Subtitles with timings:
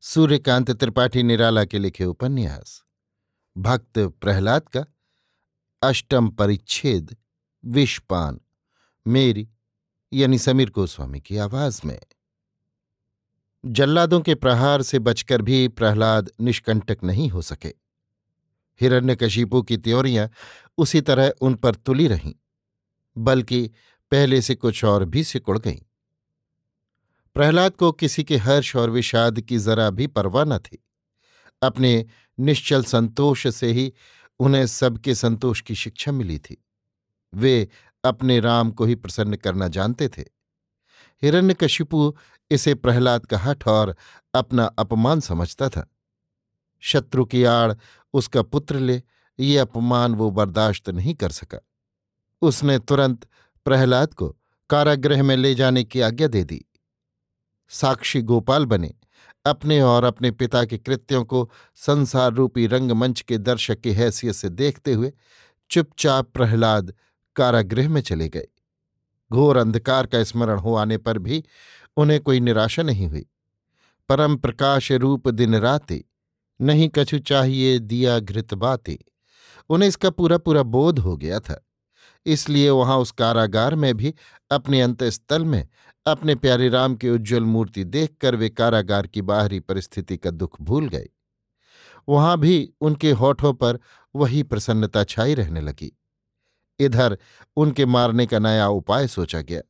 [0.00, 2.82] सूर्यकांत त्रिपाठी निराला के लिखे उपन्यास,
[3.56, 4.84] भक्त प्रहलाद का
[5.82, 7.16] अष्टम परिच्छेद,
[7.64, 8.40] विषपान,
[9.06, 9.48] मेरी,
[10.12, 11.98] यानी समीर गोस्वामी की आवाज़ में।
[13.64, 17.72] जल्लादों के प्रहार से बचकर भी प्रहलाद निष्कंटक नहीं हो सके।
[18.80, 20.28] हिरण्यकशिपु की त्योरियाँ
[20.78, 22.34] उसी तरह उन पर तुली रहीं,
[23.16, 23.70] बल्कि
[24.10, 25.82] पहले से कुछ और भी सिकुड़ गईं।
[27.36, 30.84] प्रहलाद को किसी के हर्ष और विषाद की जरा भी परवाह न थी।
[31.62, 32.06] अपने
[32.40, 33.92] निश्चल संतोष से ही
[34.38, 36.64] उन्हें सबके संतोष की शिक्षा मिली थी।
[37.34, 37.68] वे
[38.04, 40.22] अपने राम को ही प्रसन्न करना जानते थे।
[41.22, 42.14] हिरण्यकशिपु
[42.50, 43.96] इसे प्रहलाद का हठ और
[44.34, 45.90] अपना अपमान समझता था।
[46.80, 47.74] शत्रु की आड़
[48.12, 49.02] उसका पुत्र ले,
[49.40, 51.66] ये अपमान वो बर्दाश्त नहीं कर सका।
[52.42, 53.28] उसने तुरंत
[53.64, 54.36] प्रहलाद को
[54.70, 56.64] कारागृह में ले जाने की आज्ञा दे दी।
[57.68, 58.94] साक्षी गोपाल बने।
[59.46, 64.48] अपने और अपने पिता के कृत्यों को संसार रूपी रंगमंच के दर्शक की हैसियत से
[64.48, 65.12] देखते हुए
[65.70, 66.94] चुपचाप प्रहलाद
[67.36, 68.46] कारागृह में चले गए।
[69.32, 71.44] घोर अंधकार का स्मरण हो आने पर भी
[71.96, 73.26] उन्हें कोई निराशा नहीं हुई।
[74.08, 76.04] परम प्रकाश रूप दिन राते,
[76.60, 78.98] नहीं कछु चाहिए दिया घृत बाते।
[79.68, 81.66] उन्हें इसका पूरा पूरा बोध हो गया था।
[82.26, 84.14] इसलिए वहाँ उस कारागार में भी
[84.50, 85.68] अपने अंतस्थल में
[86.06, 90.88] अपने प्यारे राम की उज्ज्वल मूर्ति देखकर वे कारागार की बाहरी परिस्थिति का दुख भूल
[90.88, 91.08] गए।
[92.08, 93.78] वहाँ भी उनके होठों पर
[94.16, 95.98] वही प्रसन्नता छाई रहने लगी।
[96.78, 97.18] इधर
[97.56, 99.60] उनके मारने का नया उपाय सोचा गया।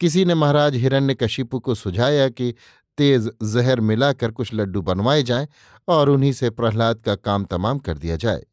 [0.00, 2.54] किसी ने महाराज हिरण्यकशिपु को सुझाया कि
[2.98, 5.48] तेज जहर मिलाकर कुछ लड्डू बनवाए जाएँ
[5.88, 8.46] और उन्हीं से प्रहलाद का काम तमाम कर दिया जाए।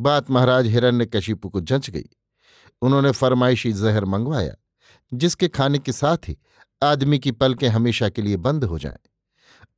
[0.00, 2.08] बात महाराज हिरण्यकशिपु को जंच गई।
[2.82, 4.54] उन्होंने फरमाइशी जहर मंगवाया।
[5.14, 6.36] जिसके खाने के साथ ही
[6.82, 8.98] आदमी की पलकें हमेशा के लिए बंद हो जाएँ।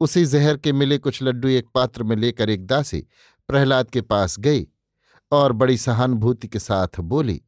[0.01, 3.07] उसी जहर के मिले कुछ लड्डू एक पात्र में लेकर एक दासी
[3.49, 4.67] प्रहलाद के पास गई
[5.33, 7.43] और बड़ी सहानुभूति के साथ बोली,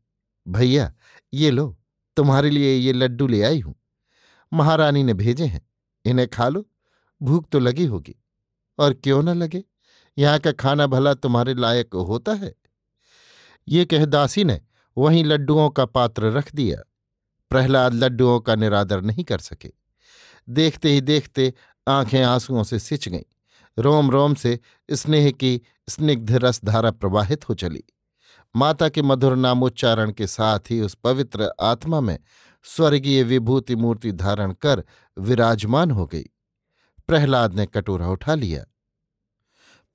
[0.48, 0.94] भैया,
[1.34, 1.78] ये लो,
[2.16, 3.74] तुम्हारे लिए ये लड्डू ले आई हूँ।
[4.52, 5.66] महारानी ने भेजे हैं,
[6.04, 6.66] इन्हें खा लो,
[7.22, 8.14] भूख तो लगी होगी।
[8.78, 9.64] और क्यों न लगे?
[10.18, 12.54] यहाँ का खाना भला तुम्हारे लायक होता है?
[13.68, 14.60] ये कह दासी ने
[14.98, 16.78] वहीं लड्डुओं का पात्र रख दिया।
[17.50, 19.72] प्रहलाद लड्डुओं का निरादर नहीं कर सके।
[20.48, 21.52] देखते ही देखते
[21.88, 23.22] आँखें आंसुओं से सिंच गईं।
[23.78, 24.58] रोम रोम से
[24.90, 27.82] स्नेह की स्निग्ध रसधारा प्रवाहित हो चली।
[28.56, 32.18] माता के मधुर नामोच्चारण के साथ ही उस पवित्र आत्मा में
[32.64, 34.84] स्वर्गीय विभूति मूर्ति धारण कर
[35.18, 36.24] विराजमान हो गई।
[37.08, 38.64] प्रहलाद ने कटोरा उठा लिया।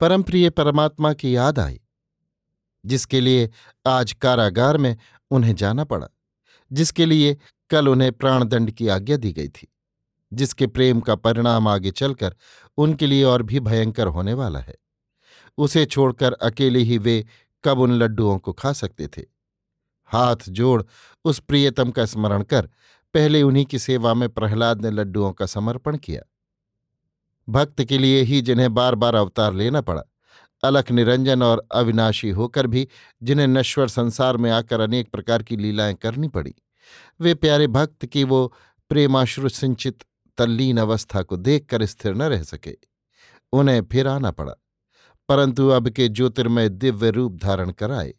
[0.00, 1.80] परमप्रिय परमात्मा की याद आई,
[2.84, 3.50] जिसके लिए
[3.86, 4.96] आज कारागार में
[5.30, 6.08] उन्हें जाना पड़ा।
[6.72, 7.36] जिसके लिए
[7.70, 9.68] कल उन्हें प्राणदंड की आज्ञा दी गई थी,
[10.32, 12.36] जिसके प्रेम का परिणाम आगे चलकर
[12.76, 14.74] उनके लिए और भी भयंकर होने वाला है।
[15.58, 17.24] उसे छोड़कर अकेले ही वे
[17.64, 19.22] कब उन लड्डुओं को खा सकते थे?
[20.04, 20.82] हाथ जोड़
[21.24, 22.68] उस प्रियतम का स्मरण कर
[23.14, 26.22] पहले उन्हीं की सेवा में प्रहलाद ने लड्डुओं का समर्पण किया।
[27.48, 30.02] भक्त के लिए ही जिन्हें बार बार अवतार लेना पड़ा
[30.62, 32.88] अलख निरंजन और अविनाशी होकर भी,
[33.22, 36.54] जिन्हें नश्वर संसार में आकर अनेक प्रकार की लीलाएँ करनी पड़ी।
[37.20, 38.54] वे प्यारे भक्त की वो
[38.90, 39.98] प्रेमाश्रु सिंचित,
[40.38, 42.76] तल्लीन अवस्था को देखकर स्थिर न रह सके।
[43.52, 44.54] उन्हें फिर आना पड़ा,
[45.28, 48.14] परंतु अब के ज्योतिर्मय दिव्य रूप धारण कराए,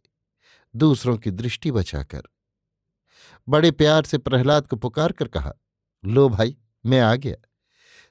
[0.75, 2.21] दूसरों की दृष्टि बचाकर।
[3.50, 5.53] बड़े प्यार से प्रहलाद को पुकार कर कहा,
[6.06, 7.35] लो भाई, मैं आ गया।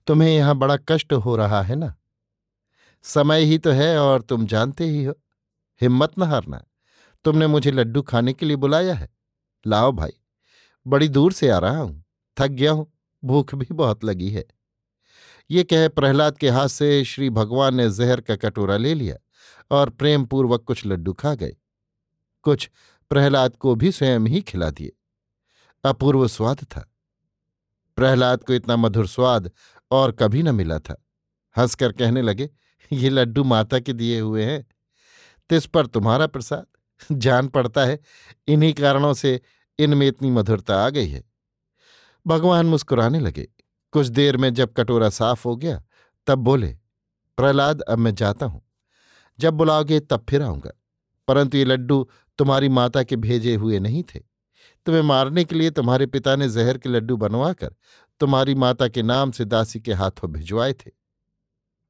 [0.07, 1.95] तुम्हें यहाँ बड़ा कष्ट हो रहा है ना?
[3.03, 5.15] समय ही तो है और तुम जानते ही हो।
[5.81, 6.65] हिम्मत न हारना।
[7.25, 9.09] तुमने मुझे लड्डू खाने के लिए बुलाया है।
[9.67, 10.13] लाओ भाई,
[10.87, 12.05] बड़ी दूर से आ रहा हूँ।
[12.39, 12.93] थक गया हूँ,
[13.25, 14.45] भूख भी बहुत लगी है।
[15.51, 19.17] ये कह प्रहलाद के हाथ से श्री भगवान ने जहर का कटोरा ले लिया
[19.71, 21.57] और प्रेम पूर्वक कुछ लड्डू खा गए।
[22.43, 22.71] कुछ
[23.11, 24.93] प्रहलाद को भी स्वयं ही खिला दिए।
[25.85, 26.95] अपूर्व स्वाद था।
[27.97, 29.51] प्रहलाद को इतना मधुर स्वाद
[29.91, 31.05] और कभी न मिला था।
[31.57, 32.51] हंसकर कहने लगे
[32.93, 34.67] ये लड्डू माता के दिए हुए हैं।
[35.49, 36.67] तिस पर तुम्हारा प्रसाद।
[37.13, 38.01] जान पड़ता है,
[38.49, 39.41] इन्हीं कारणों से
[39.79, 41.25] इनमें इतनी मधुरता आ गई है।
[42.27, 43.49] भगवान मुस्कुराने लगे।
[43.93, 45.85] कुछ देर में जब कटोरा साफ़ हो गया,
[46.27, 46.79] तब बोले,
[47.37, 48.63] प्रहलाद, अब मैं जाता हूँ।
[49.39, 50.71] जब बुलाओगे, तब फिर आऊँगा।
[51.29, 52.09] परंतु ये लड्डू
[52.39, 54.21] तुम्हारी माता के भेजे हुए नहीं थे।
[54.87, 57.75] तुम्हें मारने के लिए तुम्हारे पिता ने जहर के लड्डू बनवाकर
[58.21, 61.02] तुम्हारी माता के नाम से दासी के हाथों भिजवाए थे।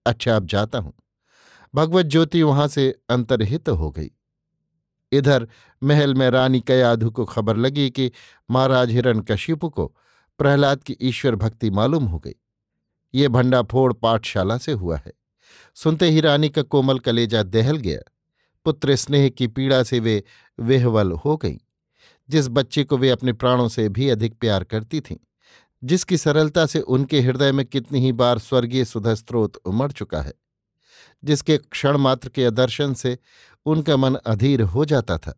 [0.07, 0.93] अच्छा अब जाता हूँ।
[1.75, 4.11] भगवत ज्योति वहाँ से अंतर्हित हो गई।
[5.13, 5.49] इधर
[5.83, 8.11] महल में रानी कयाधु को खबर लगी कि
[8.51, 9.87] महाराज हिरण कश्यप को
[10.39, 12.35] प्रहलाद की ईश्वर भक्ति मालूम हो गई।
[13.15, 15.13] ये भंडाफोड़ पाठशाला से हुआ है।
[15.75, 18.01] सुनते ही रानी का कोमल कलेजा दहल गया।
[18.65, 20.23] पुत्र स्नेह की पीड़ा से वे
[20.59, 21.59] वेहवल हो गईं,
[22.29, 25.17] जिस बच्चे को वे अपने प्राणों से भी अधिक प्यार करती थीं।
[25.83, 30.35] जिसकी सरलता से उनके हृदय में कितनी ही बार स्वर्गीय सुधा स्त्रोत उमड़ चुका है,
[31.25, 33.19] जिसके क्षण मात्र के दर्शन से
[33.67, 35.35] उनका मन अधीर हो जाता था,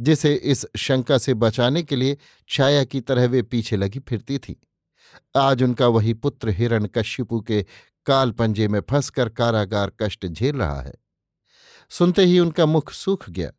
[0.00, 2.16] जिसे इस शंका से बचाने के लिए
[2.48, 4.60] छाया की तरह वे पीछे लगी फिरती थी।
[5.36, 7.64] आज उनका वही पुत्र हिरण कश्यपु के
[8.06, 10.94] काल पंजे में फंसकर कारागार कष्ट झेल रहा है।
[11.90, 13.50] सुनते ही उनका मुख सूख गया।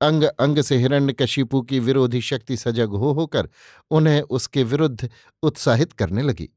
[0.00, 3.48] अंग अंग से हिरण्य कशिपु की विरोधी शक्ति सजग हो, होकर
[3.90, 5.10] उन्हें उसके विरुद्ध
[5.42, 6.48] उत्साहित करने लगी।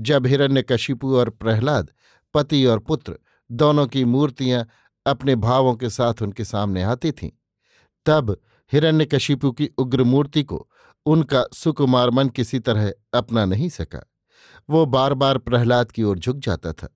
[0.00, 1.90] जब हिरण्य कशिपु और प्रहलाद,
[2.34, 3.18] पति और पुत्र
[3.50, 4.66] दोनों की मूर्तियाँ
[5.06, 7.30] अपने भावों के साथ उनके सामने आती थीं,
[8.06, 8.40] तब
[8.72, 10.68] हिरण्यकशिपु की उग्र मूर्ति को
[11.06, 14.10] उनका सुकुमार मन किसी तरह अपना नहीं सका।
[14.70, 16.88] वो बार बार प्रहलाद की ओर झुक जाता था।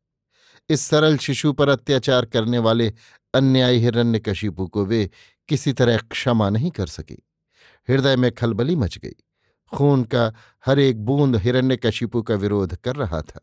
[0.68, 2.92] इस सरल शिशु पर अत्याचार करने वाले
[3.34, 5.10] अन्यायी हिरण्यकशिपु को वे
[5.50, 7.28] किसी तरह क्षमा नहीं कर सकी।
[7.90, 9.14] हृदय में खलबली मच गई।
[9.74, 10.34] खून का
[10.66, 13.40] हर एक बूंद हिरण्य हिरण्यकशिपु का विरोध कर रहा था।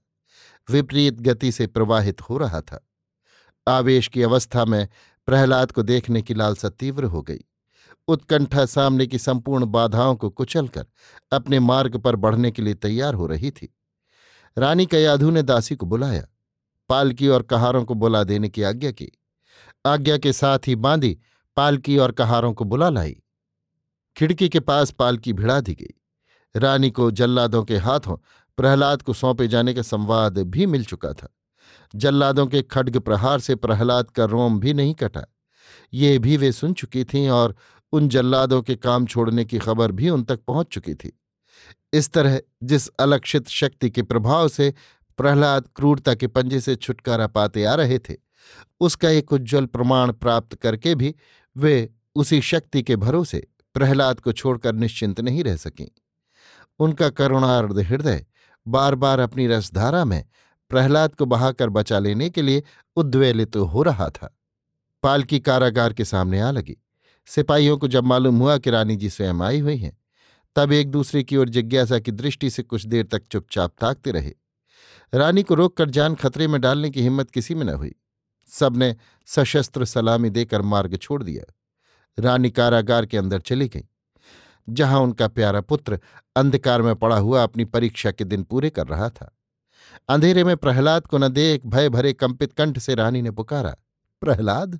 [0.69, 2.87] विपरीत गति से प्रवाहित हो रहा था।
[3.67, 4.87] आवेश की अवस्था में
[5.25, 7.39] प्रहलाद को देखने की लालसा तीव्र हो गई।
[8.07, 10.85] उत्कंठा सामने की संपूर्ण बाधाओं को कुचलकर
[11.31, 13.75] अपने मार्ग पर बढ़ने के लिए तैयार हो रही थी।
[14.57, 16.27] रानी कयाधु ने दासी को बुलाया।
[16.89, 19.11] पालकी और कहारों को बुला देने की आज्ञा की।
[19.85, 21.19] आज्ञा के साथ ही बांधी
[21.57, 23.15] पालकी और कहारों को बुला लाई।
[24.15, 28.17] खिड़की के पास पालकी भिड़ा दी गई। रानी को जल्लादों के हाथों
[28.57, 31.27] प्रहलाद को सौंपे जाने का संवाद भी मिल चुका था।
[31.95, 35.25] जल्लादों के खड्ग प्रहार से प्रहलाद का रोम भी नहीं कटा।
[35.93, 37.55] ये भी वे सुन चुकी थीं और
[37.93, 41.11] उन जल्लादों के काम छोड़ने की खबर भी उन तक पहुँच चुकी थी।
[41.93, 44.73] इस तरह जिस अलक्षित शक्ति के प्रभाव से
[45.19, 48.15] प्रहलाद क्रूरता के पंजे से छुटकारा पाते आ रहे थे,
[48.79, 51.15] उसका एक उज्ज्वल प्रमाण प्राप्त करके भी
[51.57, 55.87] वे उसी शक्ति के भरोसे प्रहलाद को छोड़कर निश्चिंत नहीं रह सकें।
[56.79, 58.25] उनका करुणार्ध हृदय
[58.67, 60.25] बार बार अपनी रसधारा में
[60.69, 62.63] प्रहलाद को बहाकर बचा लेने के लिए
[62.95, 64.39] उद्वेलित तो हो रहा था।
[65.03, 66.77] पालकी कारागार के सामने आ लगी।
[67.25, 69.97] सिपाहियों को जब मालूम हुआ कि रानी जी स्वयं आई हुई हैं,
[70.55, 74.33] तब एक दूसरे की ओर जिज्ञासा की दृष्टि से कुछ देर तक चुपचाप ताकते रहे।
[75.13, 77.95] रानी को रोककर जान खतरे में डालने की हिम्मत किसी में न हुई।
[78.49, 78.95] सबने
[79.27, 81.53] सशस्त्र सलामी देकर मार्ग छोड़ दिया।
[82.17, 83.85] रानी कारागार के अंदर चली गई,
[84.69, 85.99] जहाँ उनका प्यारा पुत्र
[86.35, 89.33] अंधकार में पड़ा हुआ अपनी परीक्षा के दिन पूरे कर रहा था।
[90.09, 93.75] अंधेरे में प्रहलाद को न देख भय भरे कंपित कंठ से रानी ने पुकारा,
[94.21, 94.79] प्रहलाद?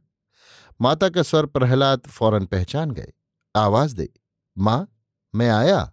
[0.82, 3.12] माता का स्वर प्रहलाद फ़ौरन पहचान गए।
[3.56, 4.10] आवाज़ दे,
[4.58, 4.88] माँ,
[5.36, 5.92] मैं आया।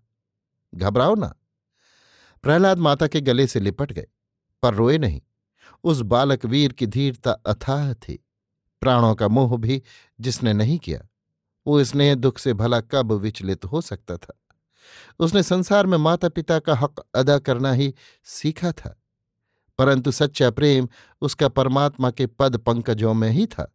[0.73, 1.35] घबराओ ना।
[2.45, 4.07] प्रहलाद माता के गले से लिपट गए,
[4.62, 5.21] पर रोए नहीं।
[5.85, 8.25] उस बालक वीर की धीरता अथाह थी।
[8.83, 9.83] प्राणों का मोह भी
[10.21, 11.00] जिसने नहीं किया,
[11.67, 14.38] वो स्नेह दुख से भला कब विचलित हो सकता था।
[15.19, 18.99] उसने संसार में माता पिता का हक अदा करना ही सीखा था,
[19.79, 20.88] परंतु सच्चा प्रेम
[21.23, 23.71] उसका परमात्मा के पद पंकजों में ही था।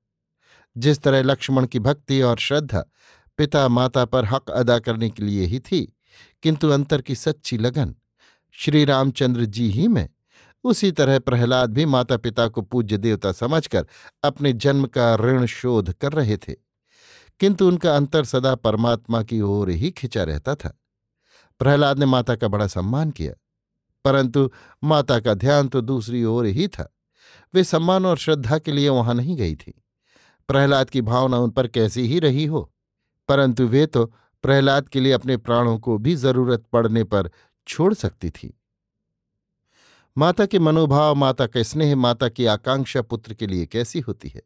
[0.75, 2.83] जिस तरह लक्ष्मण की भक्ति और श्रद्धा
[3.39, 5.81] पिता माता पर हक अदा करने के लिए ही थी,
[6.43, 7.95] किंतु अंतर की सच्ची लगन
[8.55, 10.07] श्री रामचंद्र जी ही में
[10.65, 13.85] उसी तरह प्रहलाद भी माता पिता को पूज्य देवता समझकर
[14.23, 16.53] अपने जन्म का ऋण शोध कर रहे थे।
[17.39, 20.77] किंतु उनका अंतर सदा परमात्मा की ओर ही खिंचा रहता था।
[21.59, 23.33] प्रहलाद ने माता का बड़ा सम्मान किया,
[24.05, 24.49] परंतु
[24.83, 26.93] माता का ध्यान तो दूसरी ओर ही था।
[27.53, 29.73] वे सम्मान और श्रद्धा के लिए वहाँ नहीं गई थी।
[30.49, 32.71] प्रहलाद की भावना उन पर कैसी ही रही हो,
[33.29, 34.05] परंतु वे तो
[34.43, 37.29] प्रहलाद के लिए अपने प्राणों को भी ज़रूरत पड़ने पर
[37.67, 38.58] छोड़ सकती थी।
[40.19, 44.41] माता के मनोभाव, माता का स्नेह, माता की आकांक्षा पुत्र के लिए कैसी होती है?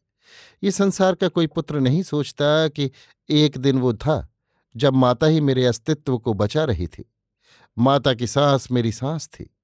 [0.64, 2.92] ये संसार का कोई पुत्र नहीं सोचता कि
[3.30, 4.34] एक दिन वो था,
[4.76, 7.14] जब माता ही मेरे अस्तित्व को बचा रही थी।
[7.78, 9.56] माता की सांस मेरी सांस थी।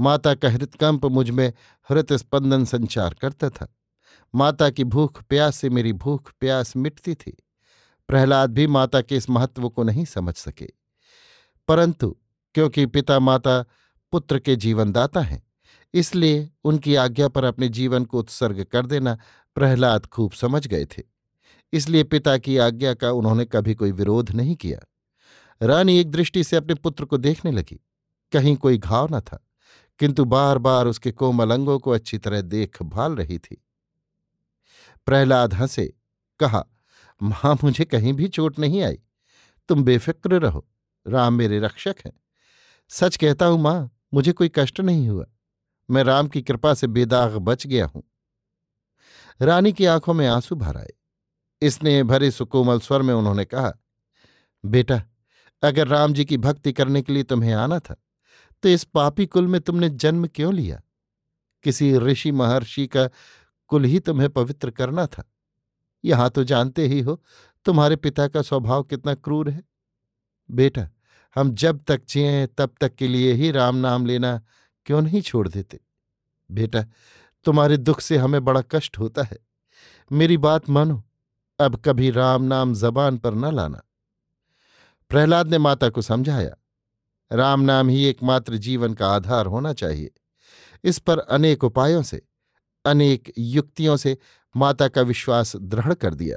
[0.00, 1.52] माता का हृतकंप मुझमें
[1.88, 3.76] हृत स्पंदन संचार करता था।
[4.34, 7.36] माता की भूख प्यास से मेरी भूख प्यास मिटती थी।
[8.08, 10.70] प्रहलाद भी माता के इस महत्व को नहीं समझ सके।
[11.68, 12.16] परंतु,
[12.54, 13.64] क्योंकि पिता माता
[14.12, 15.49] पुत्र के जीवनदाता हैं
[15.94, 19.16] इसलिए उनकी आज्ञा पर अपने जीवन को उत्सर्ग कर देना
[19.56, 21.02] प्रहलाद खूब समझ गए थे।
[21.72, 24.78] इसलिए पिता की आज्ञा का उन्होंने कभी कोई विरोध नहीं किया।
[25.60, 27.80] रानी एक दृष्टि से अपने पुत्र को देखने लगी।
[28.32, 29.44] कहीं कोई घाव न था,
[30.00, 33.62] किंतु बार बार उसके कोमल अंगों को अच्छी तरह देखभाल रही थी।
[35.06, 35.92] प्रहलाद हंसे,
[36.40, 36.64] कहा,
[37.20, 38.98] माँ, मुझे कहीं भी चोट नहीं आई।
[39.68, 40.66] तुम बेफिक्र रहो।
[41.06, 42.12] राम मेरे रक्षक हैं।
[42.90, 45.26] सच कहता हूँ माँ, मुझे कोई कष्ट नहीं हुआ।
[45.90, 48.02] मैं राम की कृपा से बेदाग बच गया हूँ।
[49.40, 50.92] रानी की आँखों में आँसू भर आए।
[51.62, 53.72] इसने भरे सुकोमल स्वर में उन्होंने कहा,
[54.64, 55.02] बेटा,
[55.62, 57.96] अगर राम जी की भक्ति करने के लिए तुम्हें आना था
[58.62, 60.80] तो इस पापी कुल में तुमने जन्म क्यों लिया?
[61.64, 63.08] किसी ऋषि महर्षि का
[63.70, 65.24] कुल ही तुम्हें पवित्र करना था।
[66.04, 67.22] यहाँ तो जानते ही हो,
[67.66, 69.62] तुम्हारे पिता का स्वभाव कितना क्रूर है।
[70.50, 70.88] बेटा,
[71.36, 74.40] हम जब तक जिये तब तक के लिए ही राम नाम लेना
[74.86, 75.80] क्यों नहीं छोड़ देते?
[76.50, 76.84] बेटा,
[77.44, 79.38] तुम्हारे दुख से हमें बड़ा कष्ट होता है।
[80.12, 81.04] मेरी बात मानो,
[81.58, 83.82] अब कभी राम नाम जबान पर न लाना।
[85.10, 86.56] प्रहलाद ने माता को समझाया,
[87.32, 90.10] राम नाम ही एकमात्र जीवन का आधार होना चाहिए।
[90.84, 92.22] इस पर अनेक उपायों से,
[92.84, 94.16] अनेक युक्तियों से
[94.56, 96.36] माता का विश्वास दृढ़ कर दिया।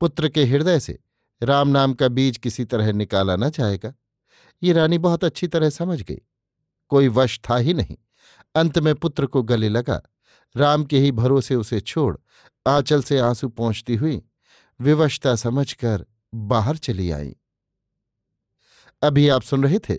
[0.00, 0.98] पुत्र के हृदय से
[1.42, 3.94] राम नाम का बीज किसी तरह निकाला न जाएगा।
[4.62, 6.20] ये रानी बहुत अच्छी तरह समझ गई।
[6.88, 7.96] कोई वश था ही नहीं।
[8.54, 10.02] अंत में पुत्र को गले लगा।
[10.56, 12.16] राम के ही भरोसे उसे छोड़
[12.66, 14.22] आंचल से आँसू पहुँचती हुई
[14.80, 17.36] विवशता समझकर बाहर चली आई।
[19.02, 19.98] अभी आप सुन रहे थे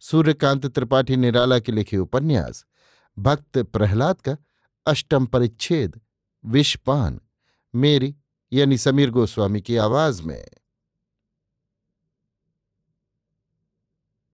[0.00, 2.64] सूर्यकांत त्रिपाठी निराला के लिखे उपन्यास,
[3.18, 4.36] भक्त प्रहलाद का
[4.86, 6.00] अष्टम परिच्छेद,
[6.44, 7.20] विषपान,
[7.74, 8.16] मेरी
[8.52, 10.46] यानी समीर गोस्वामी की आवाज़ में।